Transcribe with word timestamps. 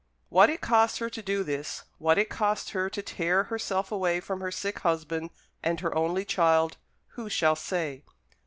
What 0.29 0.49
it 0.49 0.61
cost 0.61 0.97
her 0.97 1.11
to 1.11 1.21
do 1.21 1.43
this, 1.43 1.83
what 1.99 2.17
it 2.17 2.27
cost 2.27 2.71
her 2.71 2.89
to 2.89 3.03
tear 3.03 3.43
herself 3.43 3.91
away 3.91 4.19
from 4.19 4.41
her 4.41 4.49
sick 4.49 4.79
husband 4.79 5.29
and 5.61 5.79
her 5.81 5.93
only 5.95 6.25
child, 6.25 6.77
who 7.09 7.29
shall 7.29 7.55
say? 7.55 8.01